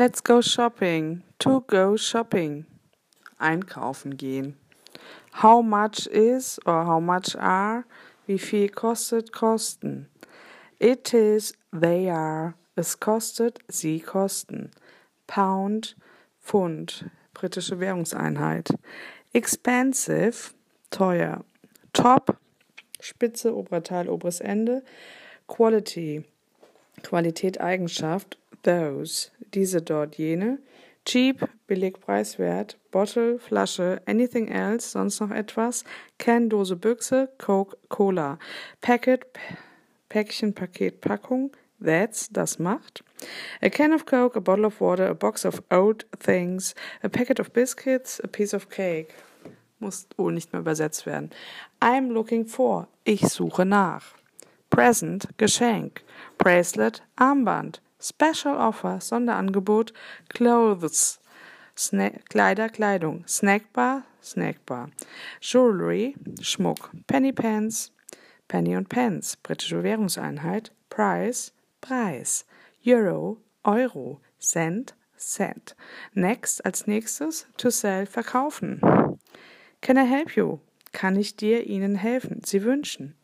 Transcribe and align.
Let's 0.00 0.22
go 0.22 0.40
shopping. 0.40 1.24
To 1.40 1.62
go 1.66 1.94
shopping. 1.98 2.64
Einkaufen 3.38 4.16
gehen. 4.16 4.54
How 5.30 5.60
much 5.60 6.06
is 6.06 6.58
or 6.64 6.86
how 6.86 7.00
much 7.00 7.36
are? 7.36 7.84
Wie 8.26 8.38
viel 8.38 8.70
kostet 8.70 9.30
kosten? 9.30 10.06
It 10.78 11.12
is, 11.12 11.52
they 11.70 12.08
are. 12.08 12.54
Es 12.78 12.98
kostet, 12.98 13.58
sie 13.68 14.00
kosten. 14.00 14.70
Pound, 15.26 15.96
Pfund, 16.42 17.10
britische 17.34 17.78
Währungseinheit. 17.78 18.70
Expensive, 19.34 20.54
teuer. 20.90 21.44
Top, 21.92 22.38
Spitze, 23.02 23.54
oberer 23.54 23.82
Teil, 23.82 24.08
oberes 24.08 24.40
Ende. 24.40 24.82
Quality, 25.46 26.24
Qualität, 27.02 27.60
Eigenschaft. 27.60 28.38
Those, 28.62 29.30
diese 29.54 29.82
dort, 29.82 30.16
jene. 30.16 30.58
Cheap, 31.06 31.48
billig, 31.66 32.00
preiswert. 32.00 32.76
Bottle, 32.90 33.38
Flasche. 33.38 34.02
Anything 34.06 34.48
else, 34.48 34.90
sonst 34.90 35.20
noch 35.20 35.30
etwas. 35.30 35.84
Can, 36.18 36.50
Dose, 36.50 36.76
Büchse. 36.76 37.30
Coke, 37.38 37.76
Cola. 37.88 38.38
Packet, 38.80 39.26
Päckchen, 40.08 40.54
Paket, 40.54 41.00
Packung. 41.00 41.52
That's, 41.80 42.28
das 42.30 42.58
macht. 42.58 43.02
A 43.62 43.70
can 43.70 43.92
of 43.92 44.04
Coke, 44.04 44.36
a 44.36 44.40
bottle 44.40 44.66
of 44.66 44.80
water, 44.80 45.08
a 45.08 45.14
box 45.14 45.44
of 45.44 45.62
old 45.70 46.04
things, 46.18 46.74
a 47.02 47.08
packet 47.08 47.40
of 47.40 47.52
biscuits, 47.52 48.20
a 48.22 48.28
piece 48.28 48.54
of 48.54 48.68
cake. 48.68 49.14
Muss 49.78 50.06
wohl 50.18 50.32
nicht 50.32 50.52
mehr 50.52 50.60
übersetzt 50.60 51.06
werden. 51.06 51.30
I'm 51.80 52.12
looking 52.12 52.46
for. 52.46 52.86
Ich 53.04 53.22
suche 53.22 53.64
nach. 53.64 54.14
Present, 54.70 55.28
Geschenk. 55.36 56.02
Bracelet, 56.38 57.02
Armband. 57.16 57.80
Special 58.00 58.56
Offer, 58.56 59.00
Sonderangebot. 59.00 59.92
Clothes, 60.30 61.18
Snack, 61.76 62.28
Kleider, 62.30 62.68
Kleidung. 62.68 63.24
Snackbar, 63.26 64.04
Snackbar. 64.22 64.90
Jewelry, 65.40 66.14
Schmuck. 66.40 66.90
Penny 67.06 67.32
Pence, 67.32 67.92
Penny 68.48 68.76
und 68.76 68.88
Pence, 68.88 69.36
britische 69.36 69.82
Währungseinheit. 69.82 70.72
Price, 70.88 71.52
Preis. 71.80 72.46
Euro, 72.86 73.38
Euro. 73.64 74.20
Cent, 74.40 74.94
Cent. 75.18 75.76
Next 76.14 76.64
als 76.64 76.86
nächstes 76.86 77.46
to 77.58 77.70
sell, 77.70 78.06
verkaufen. 78.06 78.80
Can 79.82 79.96
I 79.96 80.06
help 80.06 80.34
you? 80.34 80.60
Kann 80.92 81.16
ich 81.16 81.36
dir 81.36 81.66
Ihnen 81.66 81.94
helfen? 81.94 82.40
Sie 82.44 82.64
wünschen. 82.64 83.14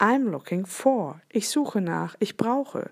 I'm 0.00 0.30
looking 0.30 0.64
for. 0.64 1.20
Ich 1.28 1.50
suche 1.50 1.82
nach. 1.82 2.16
Ich 2.20 2.38
brauche. 2.38 2.90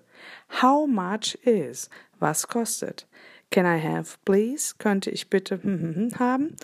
How 0.61 0.85
much 0.85 1.35
is? 1.43 1.89
Was 2.19 2.47
kostet? 2.47 3.07
Can 3.49 3.65
I 3.65 3.79
have 3.79 4.17
please? 4.25 4.75
Könnte 4.77 5.09
ich 5.09 5.27
bitte 5.27 5.59
haben? 6.19 6.55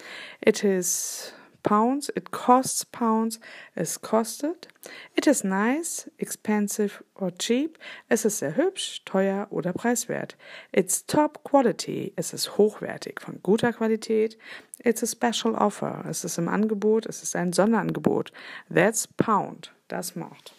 It 0.41 0.63
is 0.63 1.33
pounds. 1.63 2.09
It 2.15 2.29
costs 2.29 2.85
pounds. 2.85 3.39
Es 3.73 3.99
kostet. 3.99 4.67
It 5.15 5.25
is 5.25 5.43
nice, 5.43 6.11
expensive 6.19 7.03
or 7.15 7.31
cheap. 7.31 7.79
Es 8.07 8.23
ist 8.23 8.37
sehr 8.37 8.55
hübsch, 8.55 9.01
teuer 9.03 9.47
oder 9.49 9.73
preiswert. 9.73 10.37
It's 10.71 11.07
top 11.07 11.43
quality. 11.43 12.13
Es 12.15 12.33
ist 12.33 12.59
hochwertig, 12.59 13.19
von 13.19 13.41
guter 13.41 13.73
Qualität. 13.73 14.37
It's 14.83 15.01
a 15.01 15.07
special 15.07 15.55
offer. 15.55 16.05
Es 16.07 16.23
ist 16.23 16.37
im 16.37 16.49
Angebot. 16.49 17.07
Es 17.07 17.23
ist 17.23 17.35
ein 17.35 17.51
Sonderangebot. 17.51 18.31
That's 18.71 19.07
pound 19.07 19.74
das 19.87 20.15
macht. 20.15 20.53